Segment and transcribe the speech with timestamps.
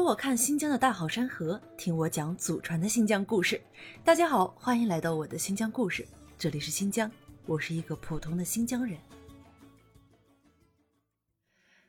[0.00, 3.60] 跟我看新疆的大好山河，听我讲祖传的新疆故事。
[4.02, 7.08] 大家好，欢迎来到我的新疆故事，这里是新疆，
[7.44, 8.98] 我是一个普通的新疆人。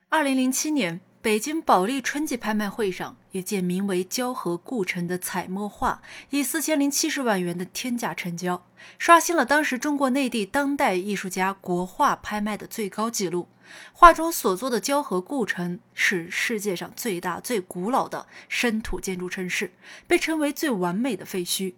[0.09, 6.01] 二零零七年，北京保利春季拍卖会上，一件名为《胶河故城》的彩墨画，
[6.31, 8.65] 以四千零七十万元的天价成交，
[8.97, 13.47] 刷新了当时中国内地当代艺术家国画拍卖的最高纪录。
[13.93, 19.73] 画中所作的胶河故城是世界上最大、最古老的生土建筑城市，
[20.07, 21.75] 被称为最完美的废墟。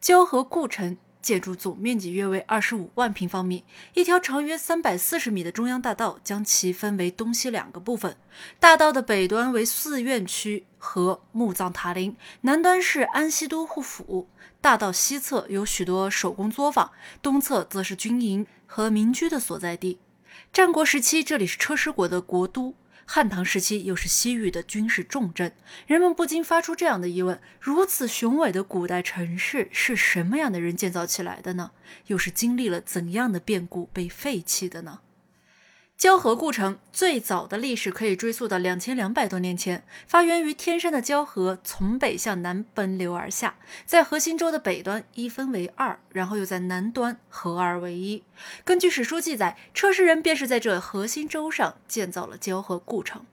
[0.00, 3.64] 胶河故城 建筑总面积约为二十五万平方米，
[3.94, 8.16] 一条长约三百四十米的中央大道将其分为东西两个部分。
[8.58, 14.28] 大道的北端为寺院区和墓葬塔林，南端是安西都护府。
[14.60, 16.90] 大道西侧有许多手工作坊，
[17.22, 19.98] 东侧则是军营和民居的所在地。
[20.52, 22.74] 战国时期，这里是车师国的国都；
[23.10, 25.50] 汉唐时期，又是西域的军事重镇。
[25.86, 31.70] 人们不禁发出这样的疑问：如此雄伟的古代城市，是什么样的人建造起来的呢？
[32.08, 35.00] 又是经历了怎样的变故被废弃的呢？
[35.98, 48.22] 交河故城最早的历史可以追溯到两千两百多年前，发源于天山的交河从北向南奔流而下，在河心洲的北端一分为二，然后又在南端合二为一。
[48.64, 53.26] 根据史书记载，车师人便是在这河心洲上建造了交河故城。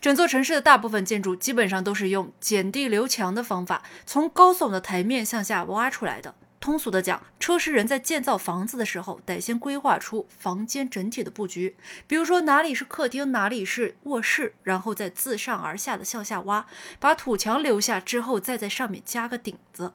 [0.00, 6.34] 整座城市的大部分建筑基本上都是用剪地留墙的方法，从高耸的台面向下挖出来的。
[6.60, 16.66] 通俗的讲，车师人在建造房子的时候，得先规划出房间整体的布局，比如说哪里是客厅，哪里是卧室，然后再自上而下的向下挖，
[16.98, 19.92] 把土墙留下之后，再在上面加个顶子，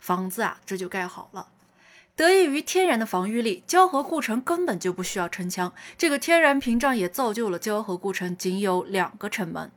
[0.00, 1.48] 房子啊这就盖好了。
[2.16, 9.70] 得益于天然的防御力，胶河故城根本就不需要城墙，这个天然屏障也造就了胶河故城仅有两个城门。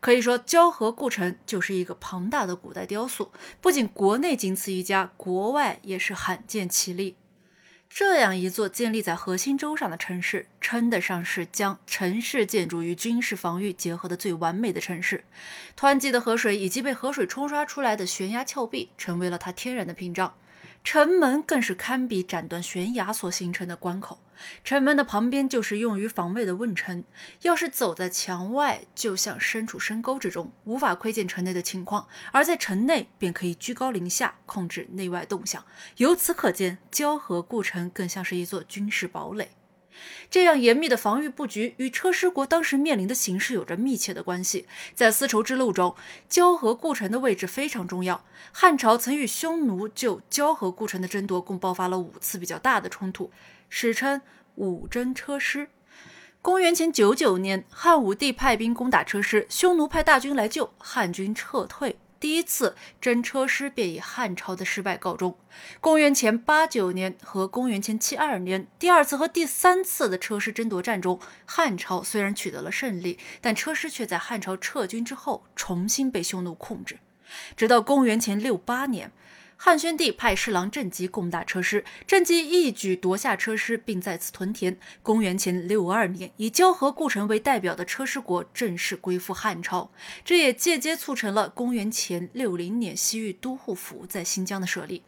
[0.00, 7.16] 可以说，交河故城就是一个庞大的古代雕塑，不仅国内仅此一家，国外也是罕见其例。
[7.88, 15.24] 这样一座建立在河心洲上的城市，称得上是将城市建筑与军事防御结合的最完美的城市。
[15.78, 20.34] 湍急的河水以及被河水冲刷出来的悬崖峭壁，成为了它天然的屏障。
[20.84, 24.20] 城门更是堪比斩断悬崖所形成的关口，
[24.62, 27.02] 城门的旁边就是用于防卫的瓮城。
[27.40, 35.64] 要是走在墙外，就像身处深沟之中，无法窥见城内的情况；而在城内，便可以居高临下控制内外动向。
[35.96, 39.52] 由此可见，交河故城更像是一座军事堡垒。
[40.30, 44.66] 这样严密的防御布局与车师国当时面临的形势有着密切的关系。
[44.94, 45.94] 在丝绸之路中，
[46.28, 48.24] 交河故城的位置非常重要。
[48.52, 53.30] 汉朝曾与匈奴就交河故城的争夺共爆发了五次比较大的冲突，
[53.68, 54.20] 史称
[54.56, 55.68] 五征车师。
[56.42, 61.96] 公元前九九年，汉武帝派兵攻打车师，匈奴派大军来救，汉军撤退。
[62.24, 65.36] 第一次真车师便以汉朝的失败告终。
[65.78, 76.98] 公元前八九年和公元前七二年，第二次和第三次的车师争夺战中，汉朝虽然取得了胜利，但车师却在汉朝撤军之后重新被匈奴控制。
[77.58, 79.12] 直到公元前六八年。
[79.56, 84.76] 汉宣帝派侍郎郑吉攻打车师，郑吉一举夺下车师，并在此屯田。
[85.02, 89.90] 公元前六二年，以交河故城为代表的车师国正式归附汉朝，
[90.24, 95.02] 这也间接促成了公元前六零年西域都护府在新疆的设立。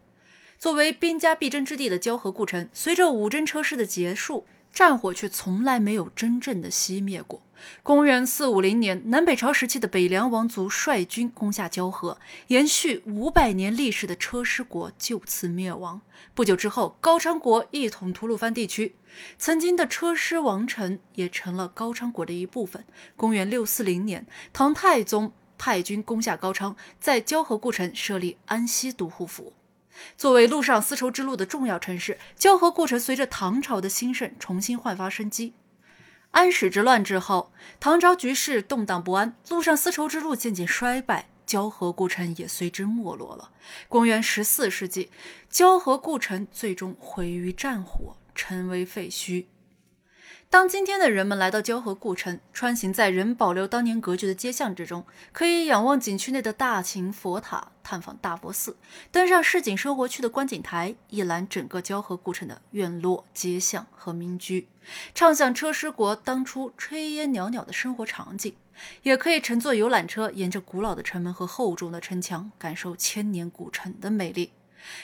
[0.59, 4.47] 作为兵家必争之地的交河故城，随着五征车师的结束。
[4.77, 7.41] 战火却从来没有真正的熄灭过。
[7.83, 16.03] 公元四五零年，南北朝时期的北凉王族率军攻下交河，延续五百年历史的车师国就此灭亡。
[16.35, 18.95] 不久之后，高昌国一统吐鲁番地区，
[19.39, 22.85] 曾经的车师王城也成了高昌国的一部分。
[23.17, 29.55] 公元六四零年，唐太宗派军攻下高昌，在交河故城设立安西都护府。
[30.17, 35.55] 作为陆上丝绸之路的重要城市，交河故城随着唐朝的兴盛重新焕发生机。
[36.33, 43.51] 安史之乱之后，唐朝局势动荡不安，陆上丝绸之路渐渐衰败，交河故城也随之没落了。
[43.89, 45.11] 公元十四世纪，
[45.49, 49.47] 交河故城最终毁于战火，成为废墟。
[50.49, 58.77] 当今天的人们来到交河故城，穿行在仍保留当年格局的街巷之中，可以仰望景区内的大秦佛塔，探访大佛寺，
[59.11, 64.69] 登上市井生活区的观景台，一览整个交河故城的院落、街巷和民居，
[65.15, 68.53] 畅想车师国当初炊烟袅袅的生活场景；
[69.03, 74.53] 也可以乘坐游览车，沿着古老的城门和厚重的城墙，感受千年古城的美丽。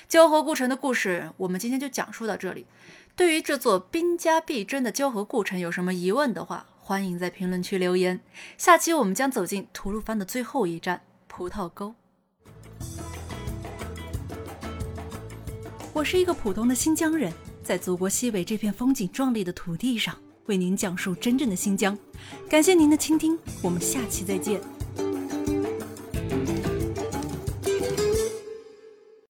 [0.09, 2.67] 交河故城的故事，我们今天就讲述到这里。
[3.14, 8.19] 对于这座兵家必争的交河故城有什么疑问的话，欢迎在评论区留言。
[8.56, 11.94] 下期我们将走进吐鲁番的最后一站——葡萄沟。
[15.93, 17.31] 我是一个普通的新疆人，
[17.62, 20.17] 在祖国西北这片风景壮丽的土地上，
[20.47, 21.97] 为您讲述真正的新疆。
[22.49, 24.59] 感谢您的倾听，我们下期再见。